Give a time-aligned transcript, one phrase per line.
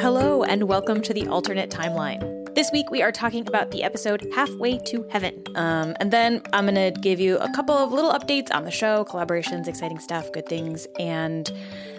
[0.00, 2.54] Hello, and welcome to the alternate timeline.
[2.54, 5.44] This week we are talking about the episode Halfway to Heaven.
[5.56, 8.70] Um, and then I'm going to give you a couple of little updates on the
[8.70, 10.86] show, collaborations, exciting stuff, good things.
[10.98, 11.52] And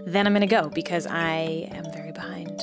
[0.08, 2.60] then I'm going to go because I am very behind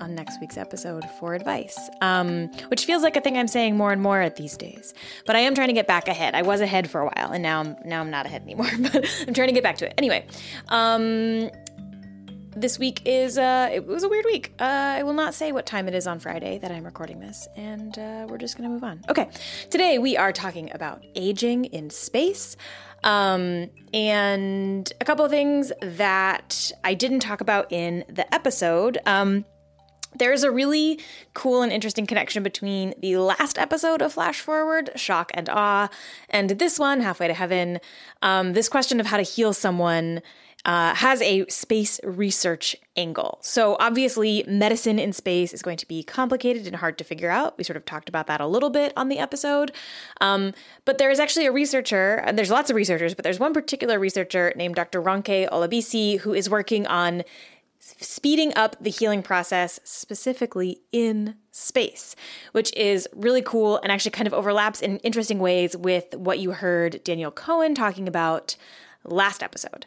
[0.00, 3.92] on next week's episode for advice, um, which feels like a thing I'm saying more
[3.92, 4.92] and more at these days.
[5.26, 6.34] But I am trying to get back ahead.
[6.34, 8.66] I was ahead for a while, and now I'm now I'm not ahead anymore.
[8.82, 9.94] But I'm trying to get back to it.
[9.96, 10.26] Anyway,
[10.68, 11.50] um,
[12.56, 14.52] this week is uh, it was a weird week.
[14.58, 17.48] Uh, I will not say what time it is on Friday that I'm recording this,
[17.56, 19.00] and uh, we're just gonna move on.
[19.08, 19.28] Okay,
[19.70, 22.56] today we are talking about aging in space.
[23.04, 28.98] Um, and a couple of things that I didn't talk about in the episode.
[29.06, 29.44] Um,
[30.14, 31.00] there's a really
[31.34, 35.88] cool and interesting connection between the last episode of Flash Forward, Shock and Awe,
[36.28, 37.80] and this one, Halfway to Heaven.
[38.20, 40.20] Um, this question of how to heal someone
[40.64, 43.38] uh, has a space research angle.
[43.42, 47.58] So, obviously, medicine in space is going to be complicated and hard to figure out.
[47.58, 49.72] We sort of talked about that a little bit on the episode.
[50.20, 50.52] Um,
[50.84, 53.98] but there is actually a researcher, and there's lots of researchers, but there's one particular
[53.98, 55.02] researcher named Dr.
[55.02, 57.24] Ronke Olabisi who is working on
[57.82, 62.14] speeding up the healing process specifically in space,
[62.52, 66.52] which is really cool and actually kind of overlaps in interesting ways with what you
[66.52, 68.56] heard Daniel Cohen talking about
[69.04, 69.86] last episode.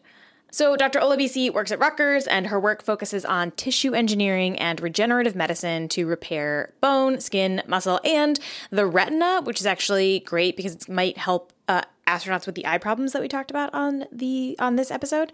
[0.56, 1.02] So, Dr.
[1.02, 6.08] Olabisi works at Rutgers, and her work focuses on tissue engineering and regenerative medicine to
[6.08, 8.39] repair bone, skin, muscle, and
[8.70, 12.78] the retina, which is actually great because it might help uh, astronauts with the eye
[12.78, 15.31] problems that we talked about on the on this episode.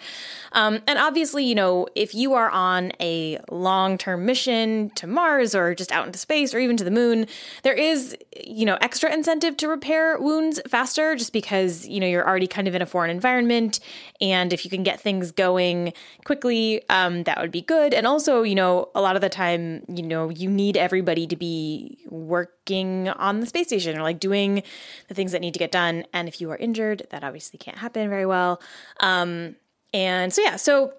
[0.54, 5.54] Um, and obviously, you know, if you are on a long term mission to Mars
[5.54, 7.28] or just out into space or even to the moon,
[7.64, 12.28] there is you know extra incentive to repair wounds faster, just because you know you're
[12.28, 13.80] already kind of in a foreign environment,
[14.22, 15.94] and if you can get things going
[16.26, 17.94] quickly, um, that would be good.
[17.94, 21.36] And also, you know, a lot of the time, you know, you need everybody to
[21.36, 24.64] be working on the space station or like doing
[25.08, 26.06] the things that need to get done.
[26.14, 28.62] And if you are injured, that obviously can't happen very well.
[29.00, 29.56] Um,
[29.94, 30.94] and so, yeah, so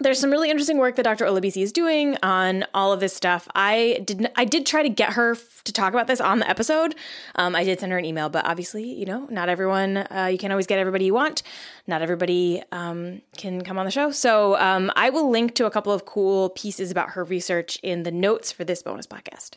[0.00, 1.24] there's some really interesting work that Dr.
[1.24, 3.48] Olabisi is doing on all of this stuff.
[3.54, 6.48] I did I did try to get her f- to talk about this on the
[6.48, 6.94] episode.
[7.34, 9.98] Um, I did send her an email, but obviously, you know, not everyone.
[9.98, 11.42] Uh, you can't always get everybody you want.
[11.86, 14.12] Not everybody um, can come on the show.
[14.12, 18.04] So um, I will link to a couple of cool pieces about her research in
[18.04, 19.56] the notes for this bonus podcast.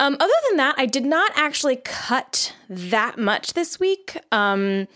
[0.00, 4.18] Um, other than that, I did not actually cut that much this week.
[4.32, 4.88] Um,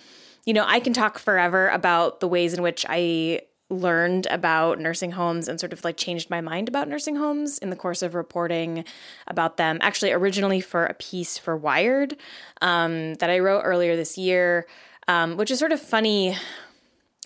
[0.44, 5.12] you know, I can talk forever about the ways in which I learned about nursing
[5.12, 8.14] homes and sort of like changed my mind about nursing homes in the course of
[8.14, 8.84] reporting
[9.26, 9.78] about them.
[9.80, 12.16] Actually, originally for a piece for Wired
[12.62, 14.66] um, that I wrote earlier this year,
[15.06, 16.36] um, which is sort of funny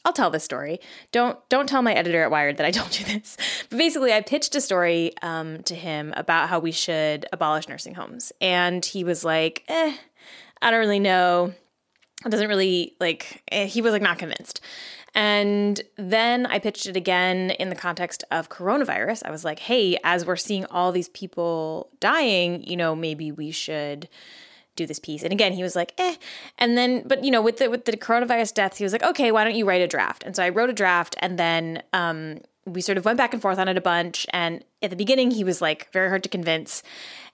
[0.04, 0.80] I'll tell this story.
[1.12, 3.36] Don't don't tell my editor at Wired that I told you this.
[3.70, 7.94] But basically, I pitched a story um, to him about how we should abolish nursing
[7.94, 9.97] homes, and he was like, "Eh,
[10.60, 11.54] I don't really know.
[12.24, 14.60] It doesn't really like." Eh, he was like not convinced.
[15.15, 19.23] And then I pitched it again in the context of coronavirus.
[19.25, 23.51] I was like, "Hey, as we're seeing all these people dying, you know, maybe we
[23.51, 24.09] should."
[24.75, 25.22] do this piece.
[25.22, 26.17] And again, he was like, eh.
[26.59, 29.31] And then, but you know, with the with the coronavirus deaths, he was like, okay,
[29.31, 30.22] why don't you write a draft?
[30.25, 33.43] And so I wrote a draft, and then um, we sort of went back and
[33.43, 34.27] forth on it a bunch.
[34.33, 36.83] And at the beginning, he was like very hard to convince.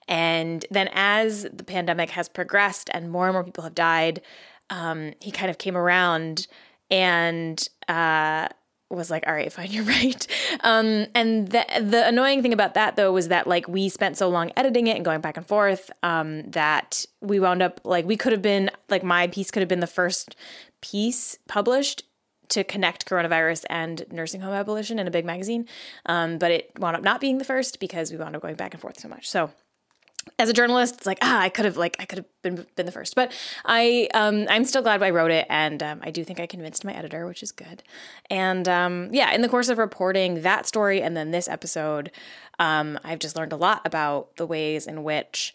[0.07, 4.21] And then as the pandemic has progressed and more and more people have died,
[4.69, 6.47] um, he kind of came around
[6.91, 8.47] and uh,
[8.89, 10.27] was like, all right, fine, you're right.
[10.61, 14.29] Um, and the the annoying thing about that though was that like we spent so
[14.29, 18.17] long editing it and going back and forth um, that we wound up like we
[18.17, 20.35] could have been like my piece could have been the first
[20.81, 22.03] piece published
[22.49, 25.67] to connect coronavirus and nursing home abolition in a big magazine,
[26.07, 28.73] um, but it wound up not being the first because we wound up going back
[28.73, 29.29] and forth so much.
[29.29, 29.51] So
[30.37, 32.85] as a journalist, it's like ah, I could have like I could have been been
[32.85, 33.31] the first, but
[33.65, 36.85] I um, I'm still glad I wrote it, and um, I do think I convinced
[36.85, 37.83] my editor, which is good.
[38.29, 42.11] And um, yeah, in the course of reporting that story and then this episode,
[42.59, 45.53] um, I've just learned a lot about the ways in which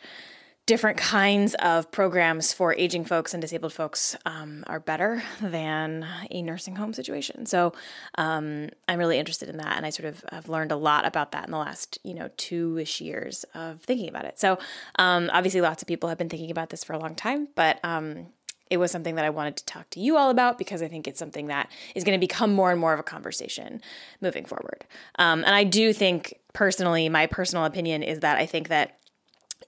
[0.67, 6.41] different kinds of programs for aging folks and disabled folks um, are better than a
[6.41, 7.45] nursing home situation.
[7.45, 7.75] So
[8.17, 11.33] um, I'm really interested in that, and I sort of have learned a lot about
[11.33, 14.39] that in the last you know two ish years of thinking about it.
[14.39, 14.59] So
[14.99, 17.79] um, obviously, lots of people have been thinking about this for a long time, but
[17.85, 18.29] um,
[18.71, 21.07] it was something that I wanted to talk to you all about because I think
[21.07, 23.83] it's something that is going to become more and more of a conversation
[24.23, 24.85] moving forward.
[25.19, 28.99] Um, and I do think personally, my personal opinion is that I think that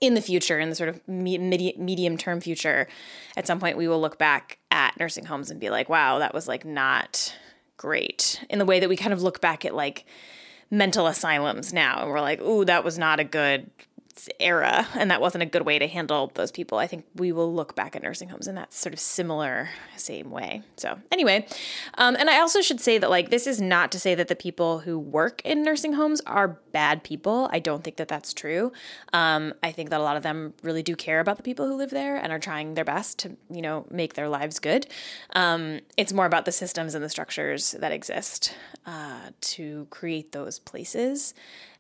[0.00, 2.88] in the future, in the sort of medium term future,
[3.36, 6.34] at some point we will look back at nursing homes and be like, wow, that
[6.34, 7.34] was like not
[7.76, 8.44] great.
[8.50, 10.04] In the way that we kind of look back at like
[10.70, 12.02] mental asylums now.
[12.02, 13.70] And we're like, ooh, that was not a good
[14.40, 16.78] era and that wasn't a good way to handle those people.
[16.78, 20.30] I think we will look back at nursing homes in that sort of similar same
[20.30, 20.62] way.
[20.76, 21.46] So anyway
[21.94, 24.36] um, and i also should say that like this is not to say that the
[24.36, 27.48] people who work in nursing homes are bad people.
[27.52, 28.72] I don't think that that's true.
[29.12, 31.74] Um, i think that a lot of them really do care about the people who
[31.76, 34.86] live there and are trying their best to you know make their lives good.
[35.34, 38.54] Um, it's more about the systems and the structures that exist
[38.86, 41.34] uh, to create those places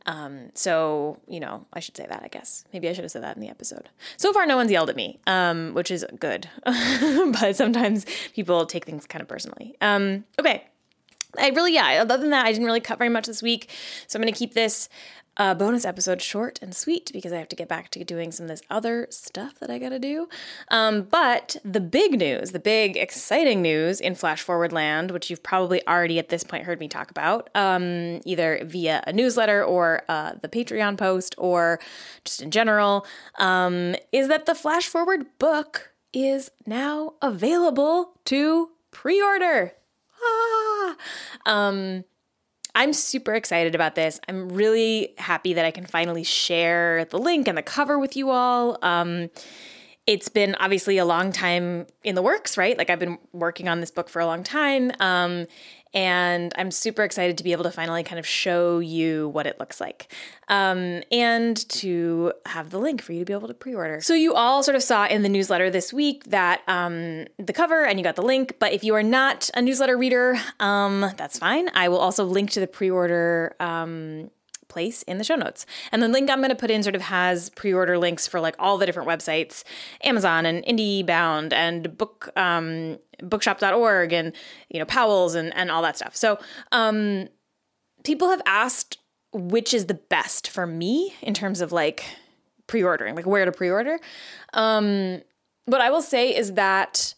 [0.06, 2.64] um, so, you know, I should say that, I guess.
[2.72, 3.88] Maybe I should have said that in the episode.
[4.16, 6.48] So far, no one's yelled at me, um, which is good.
[6.64, 9.76] but sometimes people take things kind of personally.
[9.80, 10.64] Um, okay.
[11.38, 13.70] I really, yeah, other than that, I didn't really cut very much this week.
[14.06, 14.88] So I'm going to keep this
[15.36, 18.44] uh, bonus episode short and sweet because I have to get back to doing some
[18.44, 20.28] of this other stuff that I got to do.
[20.68, 25.42] Um, but the big news, the big exciting news in Flash Forward Land, which you've
[25.42, 30.02] probably already at this point heard me talk about, um, either via a newsletter or
[30.08, 31.80] uh, the Patreon post or
[32.24, 33.06] just in general,
[33.38, 39.72] um, is that the Flash Forward book is now available to pre order.
[40.22, 40.75] Ah!
[41.46, 42.04] Um,
[42.74, 44.20] I'm super excited about this.
[44.28, 48.30] I'm really happy that I can finally share the link and the cover with you
[48.30, 48.78] all.
[48.82, 49.30] Um,
[50.06, 52.76] it's been obviously a long time in the works, right?
[52.76, 54.92] Like I've been working on this book for a long time.
[55.00, 55.46] Um,
[55.96, 59.58] and I'm super excited to be able to finally kind of show you what it
[59.58, 60.12] looks like
[60.48, 64.02] um, and to have the link for you to be able to pre order.
[64.02, 67.86] So, you all sort of saw in the newsletter this week that um, the cover
[67.86, 68.56] and you got the link.
[68.58, 71.70] But if you are not a newsletter reader, um, that's fine.
[71.74, 74.30] I will also link to the pre order um,
[74.76, 75.64] place in the show notes.
[75.90, 78.54] And the link I'm going to put in sort of has pre-order links for like
[78.58, 79.64] all the different websites,
[80.04, 84.34] Amazon and IndieBound and book um, bookshop.org and
[84.68, 86.14] you know Powell's and and all that stuff.
[86.14, 86.38] So
[86.72, 87.28] um,
[88.04, 88.98] people have asked
[89.32, 92.04] which is the best for me in terms of like
[92.66, 93.98] pre-ordering, like where to pre-order.
[94.52, 95.22] Um,
[95.64, 97.14] what I will say is that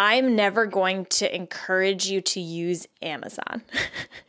[0.00, 3.60] I'm never going to encourage you to use Amazon.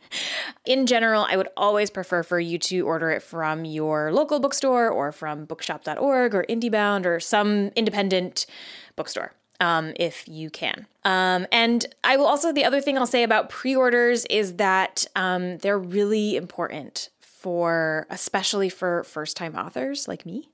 [0.66, 4.90] In general, I would always prefer for you to order it from your local bookstore
[4.90, 8.44] or from bookshop.org or IndieBound or some independent
[8.96, 9.32] bookstore.
[9.60, 10.86] Um, if you can.
[11.04, 15.06] Um, and I will also, the other thing I'll say about pre orders is that
[15.16, 17.08] um, they're really important
[17.42, 20.48] for especially for first time authors like me.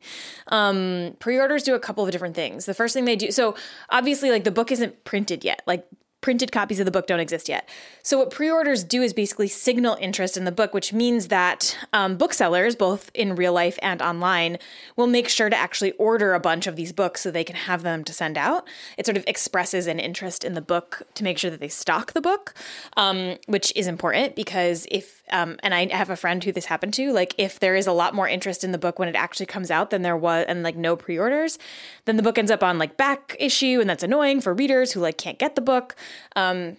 [0.46, 2.64] Um, Pre orders do a couple of different things.
[2.64, 3.54] The first thing they do, so
[3.90, 5.60] obviously, like the book isn't printed yet.
[5.66, 5.86] Like
[6.20, 7.68] printed copies of the book don't exist yet.
[8.02, 11.78] So, what pre orders do is basically signal interest in the book, which means that
[11.92, 14.58] um, booksellers, both in real life and online,
[14.96, 17.82] will make sure to actually order a bunch of these books so they can have
[17.82, 18.66] them to send out.
[18.96, 22.12] It sort of expresses an interest in the book to make sure that they stock
[22.12, 22.54] the book,
[22.96, 26.94] um, which is important because if, um, and I have a friend who this happened
[26.94, 29.46] to, like if there is a lot more interest in the book when it actually
[29.46, 31.58] comes out than there was, and like no pre orders,
[32.06, 35.00] then the book ends up on like back issue, and that's annoying for readers who
[35.00, 35.94] like can't get the book.
[36.36, 36.76] Um,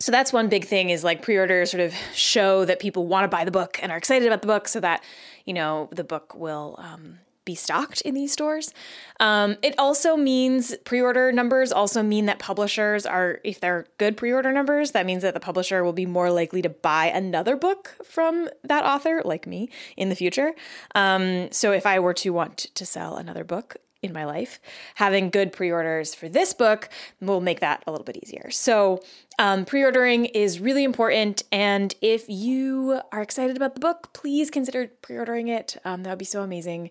[0.00, 3.28] so that's one big thing is like pre-orders sort of show that people want to
[3.28, 5.02] buy the book and are excited about the book so that
[5.44, 8.72] you know the book will um, be stocked in these stores.
[9.20, 14.52] Um, it also means pre-order numbers also mean that publishers are if they're good pre-order
[14.52, 18.48] numbers that means that the publisher will be more likely to buy another book from
[18.62, 20.52] that author like me in the future.
[20.94, 24.60] Um, so if i were to want to sell another book in my life.
[24.96, 26.88] Having good pre orders for this book
[27.20, 28.50] will make that a little bit easier.
[28.50, 29.02] So,
[29.38, 31.42] um, pre ordering is really important.
[31.50, 35.76] And if you are excited about the book, please consider pre ordering it.
[35.84, 36.90] Um, that would be so amazing.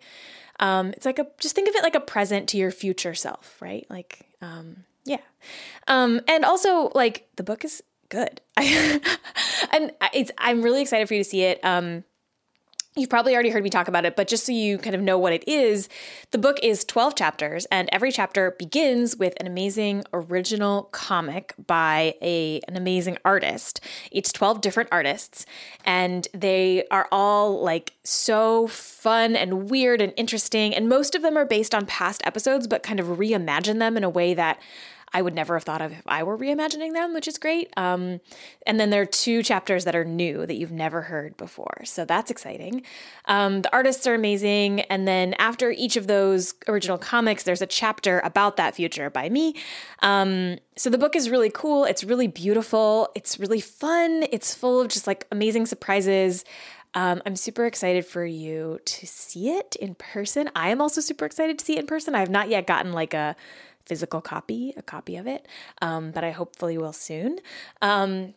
[0.59, 3.61] Um, it's like a, just think of it like a present to your future self,
[3.61, 3.85] right?
[3.89, 5.21] Like, um, yeah.
[5.87, 8.41] Um, and also, like, the book is good.
[8.57, 11.63] and it's, I'm really excited for you to see it.
[12.97, 15.19] You've probably already heard me talk about it, but just so you kind of know
[15.19, 15.87] what it is,
[16.31, 22.15] the book is 12 chapters, and every chapter begins with an amazing original comic by
[22.23, 23.81] a, an amazing artist.
[24.11, 25.45] It's 12 different artists,
[25.85, 30.73] and they are all like so fun and weird and interesting.
[30.73, 34.03] And most of them are based on past episodes, but kind of reimagine them in
[34.03, 34.59] a way that
[35.13, 37.71] I would never have thought of if I were reimagining them, which is great.
[37.77, 38.19] Um,
[38.65, 41.81] and then there are two chapters that are new that you've never heard before.
[41.85, 42.83] So that's exciting.
[43.25, 44.81] Um, the artists are amazing.
[44.81, 49.29] And then after each of those original comics, there's a chapter about that future by
[49.29, 49.55] me.
[50.01, 51.85] Um, so the book is really cool.
[51.85, 53.09] It's really beautiful.
[53.15, 54.25] It's really fun.
[54.31, 56.43] It's full of just like amazing surprises.
[56.93, 60.49] Um, I'm super excited for you to see it in person.
[60.55, 62.15] I am also super excited to see it in person.
[62.15, 63.35] I have not yet gotten like a
[63.87, 65.47] physical copy, a copy of it,
[65.81, 67.39] um, but I hopefully will soon.
[67.81, 68.33] Um,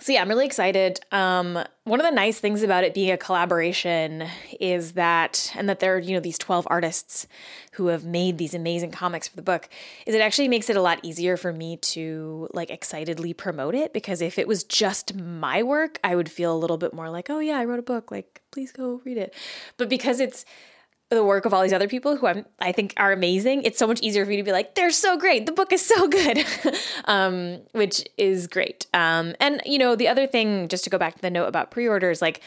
[0.00, 1.00] so yeah, I'm really excited.
[1.12, 4.26] Um, one of the nice things about it being a collaboration
[4.58, 7.26] is that, and that there are you know these 12 artists
[7.72, 9.68] who have made these amazing comics for the book,
[10.06, 13.92] is it actually makes it a lot easier for me to like excitedly promote it
[13.92, 17.30] because if it was just my work, I would feel a little bit more like,
[17.30, 19.32] oh yeah, I wrote a book, like please go read it.
[19.76, 20.44] But because it's
[21.14, 23.86] the work of all these other people who I'm, I think are amazing, it's so
[23.86, 25.46] much easier for me to be like, they're so great.
[25.46, 26.44] The book is so good,
[27.06, 28.86] um, which is great.
[28.92, 31.70] Um, and you know, the other thing, just to go back to the note about
[31.70, 32.40] pre-orders, like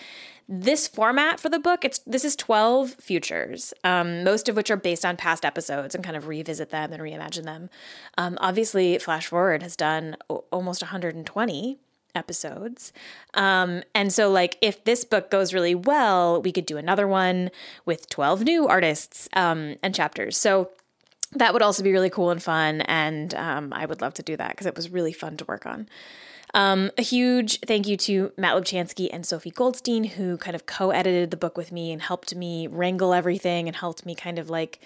[0.50, 4.77] this format for the book, it's this is 12 futures, um, most of which are
[4.77, 7.69] based on past episodes and kind of revisit them and reimagine them.
[8.17, 11.79] Um, obviously, Flash Forward has done o- almost 120
[12.17, 12.91] episodes.
[13.33, 17.50] Um, and so, like, if this book goes really well, we could do another one
[17.86, 20.36] with 12 new artists um, and chapters.
[20.38, 20.71] So,
[21.33, 22.81] that would also be really cool and fun.
[22.81, 25.65] And um, I would love to do that because it was really fun to work
[25.65, 25.88] on.
[26.53, 30.91] Um, a huge thank you to Matt Lubchansky and Sophie Goldstein, who kind of co
[30.91, 34.50] edited the book with me and helped me wrangle everything and helped me kind of
[34.50, 34.79] like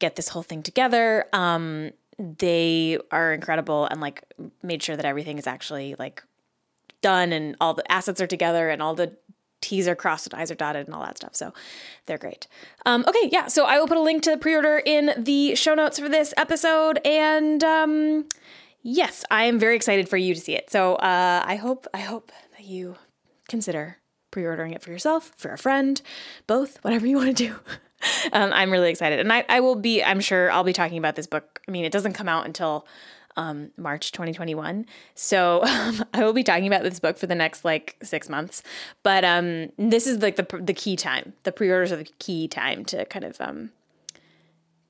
[0.00, 1.26] get this whole thing together.
[1.32, 4.24] Um, they are incredible and like
[4.62, 6.22] made sure that everything is actually like
[7.00, 9.16] done and all the assets are together and all the
[9.60, 11.34] T's are crossed and I's are dotted and all that stuff.
[11.34, 11.52] So
[12.06, 12.46] they're great.
[12.86, 13.48] Um, okay, yeah.
[13.48, 16.32] So I will put a link to the pre-order in the show notes for this
[16.36, 18.26] episode, and um,
[18.82, 20.70] yes, I am very excited for you to see it.
[20.70, 22.96] So uh, I hope I hope that you
[23.48, 23.98] consider
[24.30, 26.00] pre-ordering it for yourself, for a friend,
[26.46, 27.56] both, whatever you want to do.
[28.32, 30.02] um, I'm really excited, and I, I will be.
[30.02, 31.60] I'm sure I'll be talking about this book.
[31.66, 32.86] I mean, it doesn't come out until
[33.38, 34.84] um, March 2021.
[35.14, 38.62] So um, I will be talking about this book for the next like six months.
[39.02, 41.32] But um, this is like the the key time.
[41.44, 43.70] The pre-orders are the key time to kind of um,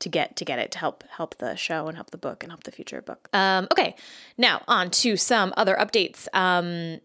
[0.00, 2.52] to get to get it to help help the show and help the book and
[2.52, 3.28] help the future book.
[3.32, 3.94] Um, okay,
[4.36, 6.28] now on to some other updates.
[6.32, 7.00] Um,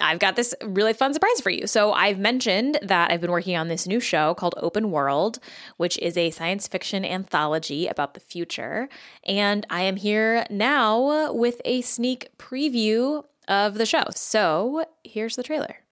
[0.00, 1.66] I've got this really fun surprise for you.
[1.66, 5.38] So I've mentioned that I've been working on this new show called Open World,
[5.76, 8.88] which is a science fiction anthology about the future,
[9.24, 14.04] and I am here now with a sneak preview of the show.
[14.14, 15.85] So here's the trailer.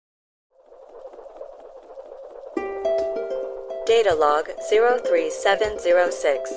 [3.87, 6.53] Data log 03706.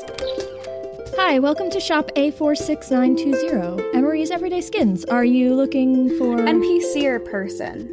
[1.17, 3.93] Hi, welcome to shop A46920.
[3.93, 5.03] Emery's Everyday Skins.
[5.05, 6.37] Are you looking for.
[6.37, 7.91] NPC or person?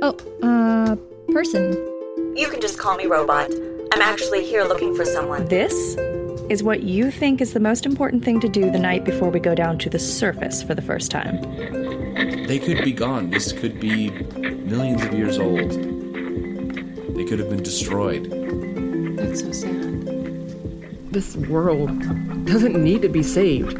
[0.00, 0.94] Oh, uh,
[1.32, 1.72] person.
[2.36, 3.50] You can just call me Robot.
[3.92, 5.48] I'm actually here looking for someone.
[5.48, 5.96] This
[6.48, 9.40] is what you think is the most important thing to do the night before we
[9.40, 11.42] go down to the surface for the first time.
[12.46, 13.30] They could be gone.
[13.30, 15.95] This could be millions of years old.
[17.16, 18.30] They could have been destroyed.
[19.16, 20.06] That's so sad.
[21.10, 21.98] This world
[22.44, 23.78] doesn't need to be saved.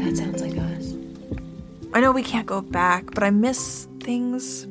[0.00, 0.94] That sounds like us.
[1.94, 4.66] I know we can't go back, but I miss things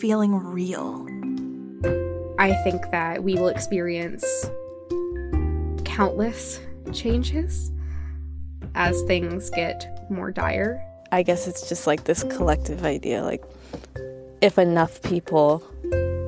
[0.00, 1.06] feeling real.
[2.38, 4.24] I think that we will experience
[5.84, 6.58] countless
[6.94, 7.70] changes
[8.74, 10.82] as things get more dire.
[11.12, 13.44] I guess it's just like this collective idea like
[14.42, 15.62] if enough people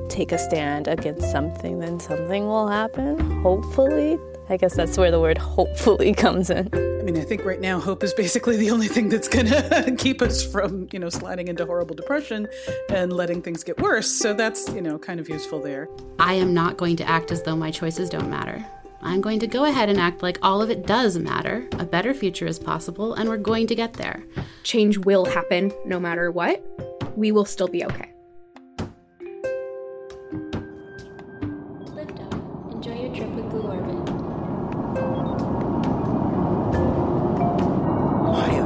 [0.07, 4.17] take a stand against something, then something will happen, hopefully.
[4.47, 6.69] I guess that's where the word hopefully comes in.
[6.73, 9.95] I mean, I think right now hope is basically the only thing that's going to
[9.97, 12.47] keep us from, you know, sliding into horrible depression
[12.89, 14.09] and letting things get worse.
[14.09, 15.89] So that's, you know, kind of useful there.
[16.17, 18.65] I am not going to act as though my choices don't matter.
[19.01, 21.67] I'm going to go ahead and act like all of it does matter.
[21.73, 24.23] A better future is possible, and we're going to get there.
[24.63, 26.63] Change will happen no matter what.
[27.15, 28.11] We will still be okay.
[32.71, 33.95] Enjoy your trip with Blue Orbit.
[38.31, 38.65] Maya,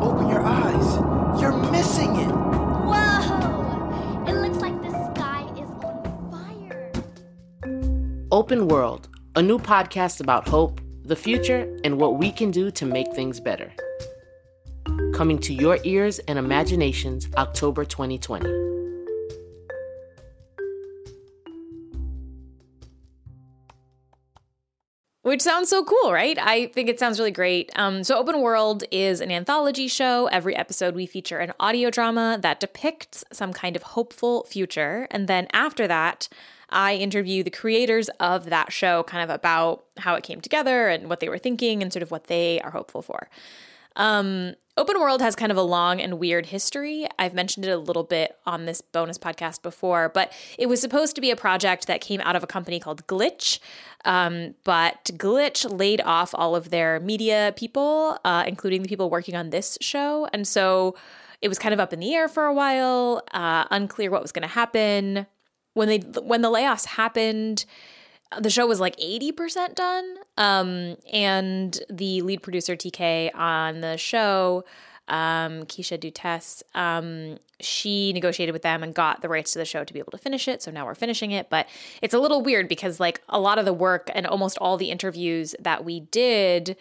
[0.00, 1.40] open your eyes.
[1.40, 2.28] You're missing it.
[2.28, 4.24] Whoa!
[4.26, 6.92] It looks like the sky is on fire.
[8.30, 12.86] Open World, a new podcast about hope, the future, and what we can do to
[12.86, 13.72] make things better.
[15.16, 18.50] Coming to your ears and imaginations October 2020.
[25.22, 26.36] Which sounds so cool, right?
[26.38, 27.70] I think it sounds really great.
[27.76, 30.26] Um, so, Open World is an anthology show.
[30.26, 35.08] Every episode, we feature an audio drama that depicts some kind of hopeful future.
[35.10, 36.28] And then after that,
[36.68, 41.08] I interview the creators of that show kind of about how it came together and
[41.08, 43.30] what they were thinking and sort of what they are hopeful for.
[43.96, 47.06] Um, Open World has kind of a long and weird history.
[47.18, 51.14] I've mentioned it a little bit on this bonus podcast before, but it was supposed
[51.14, 53.58] to be a project that came out of a company called Glitch.
[54.04, 59.34] Um, but Glitch laid off all of their media people, uh, including the people working
[59.34, 60.28] on this show.
[60.34, 60.94] And so
[61.40, 64.32] it was kind of up in the air for a while, uh, unclear what was
[64.32, 65.26] going to happen.
[65.72, 67.64] When they when the layoffs happened,
[68.40, 70.16] the show was like 80% done.
[70.36, 74.64] Um, and the lead producer, TK, on the show,
[75.08, 79.84] um, Keisha Dutes, um, she negotiated with them and got the rights to the show
[79.84, 80.62] to be able to finish it.
[80.62, 81.48] So now we're finishing it.
[81.48, 81.68] But
[82.02, 84.90] it's a little weird because, like, a lot of the work and almost all the
[84.90, 86.76] interviews that we did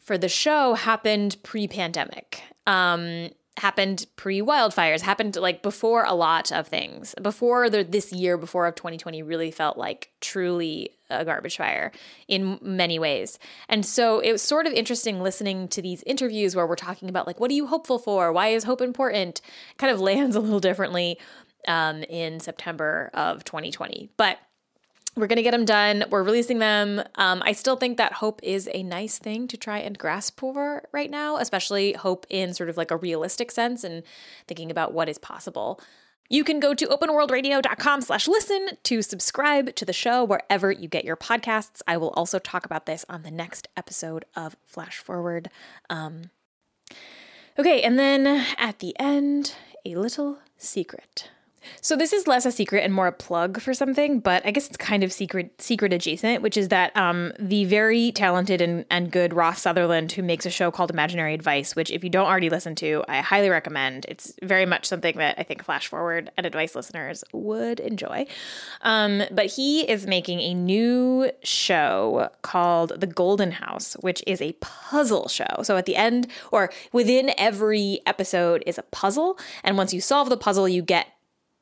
[0.00, 2.42] for the show happened pre pandemic.
[2.66, 7.14] Um, happened pre wildfires, happened like before a lot of things.
[7.22, 11.92] Before the, this year, before of 2020, really felt like truly a garbage fire
[12.26, 13.38] in many ways.
[13.68, 17.26] And so it was sort of interesting listening to these interviews where we're talking about
[17.26, 18.32] like, what are you hopeful for?
[18.32, 19.40] Why is hope important?
[19.78, 21.18] kind of lands a little differently
[21.68, 24.10] um, in September of 2020.
[24.16, 24.38] But
[25.16, 26.04] we're going to get them done.
[26.10, 27.02] We're releasing them.
[27.14, 30.88] Um, I still think that hope is a nice thing to try and grasp for
[30.92, 34.02] right now, especially hope in sort of like a realistic sense and
[34.48, 35.80] thinking about what is possible.
[36.30, 41.04] You can go to openworldradio.com slash listen to subscribe to the show wherever you get
[41.04, 41.82] your podcasts.
[41.86, 45.50] I will also talk about this on the next episode of Flash Forward.
[45.90, 46.30] Um,
[47.58, 49.54] okay, and then at the end,
[49.84, 51.30] a little secret.
[51.80, 54.66] So this is less a secret and more a plug for something, but I guess
[54.66, 59.10] it's kind of secret secret adjacent, which is that um, the very talented and, and
[59.10, 62.50] good Ross Sutherland, who makes a show called Imaginary Advice, which if you don't already
[62.50, 64.06] listen to, I highly recommend.
[64.08, 68.26] It's very much something that I think Flash Forward and Advice listeners would enjoy.
[68.82, 74.52] Um, but he is making a new show called The Golden House, which is a
[74.60, 75.62] puzzle show.
[75.62, 80.28] So at the end or within every episode is a puzzle, and once you solve
[80.28, 81.08] the puzzle, you get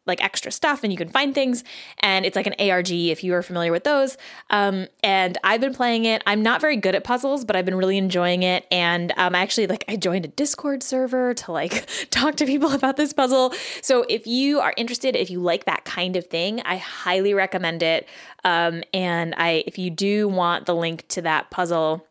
[0.07, 1.63] like extra stuff and you can find things
[1.99, 4.17] and it's like an arg if you are familiar with those.
[4.51, 6.23] Um, and i've been playing it.
[6.27, 8.67] I'm not very good at puzzles but i've been really enjoying it.
[8.71, 12.97] And um, actually like i joined a discord server to like talk to people about
[12.97, 13.55] this puzzle.
[13.81, 17.83] So if you are interested if you like that kind of thing i highly recommend
[17.83, 18.09] it.
[18.45, 22.07] Um, and i if you do want the link to that puzzle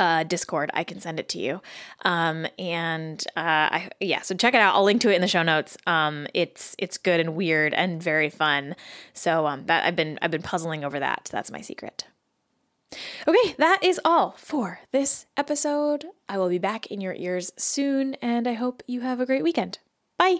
[0.00, 1.60] uh, Discord, I can send it to you.
[2.02, 4.74] Um, and uh, I, yeah, so check it out.
[4.74, 5.76] I'll link to it in the show notes.
[5.86, 8.74] Um, it's it's good and weird and very fun.
[9.12, 11.28] So um, that I've been I've been puzzling over that.
[11.30, 12.06] That's my secret.
[13.28, 16.06] Okay, that is all for this episode.
[16.28, 19.44] I will be back in your ears soon, and I hope you have a great
[19.44, 19.78] weekend.
[20.18, 20.38] Bye.